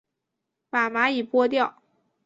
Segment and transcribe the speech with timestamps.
[0.71, 1.75] 把蚂蚁拨掉